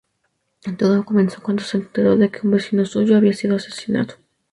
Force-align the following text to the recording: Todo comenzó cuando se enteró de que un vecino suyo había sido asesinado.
Todo 0.79 1.05
comenzó 1.05 1.43
cuando 1.43 1.61
se 1.63 1.77
enteró 1.77 2.17
de 2.17 2.31
que 2.31 2.39
un 2.41 2.53
vecino 2.53 2.83
suyo 2.87 3.15
había 3.17 3.33
sido 3.33 3.55
asesinado. 3.57 4.15